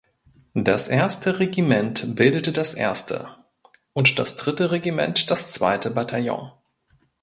[0.55, 3.35] Das erste Regiment bildete das erste
[3.93, 6.51] und das dritte Regiment das zweite Bataillon.